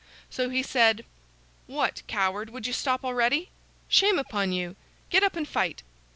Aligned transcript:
So 0.31 0.49
he 0.49 0.63
said: 0.63 1.05
"What, 1.67 2.01
coward, 2.07 2.49
would 2.49 2.65
you 2.65 2.73
stop 2.73 3.05
already? 3.05 3.51
Shame 3.87 4.17
upon 4.17 4.51
you! 4.51 4.75
Get 5.11 5.21
up 5.21 5.35
and 5.35 5.47
fight." 5.47 5.83